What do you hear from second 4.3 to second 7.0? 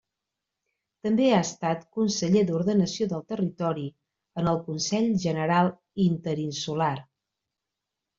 en el Consell General Interinsular.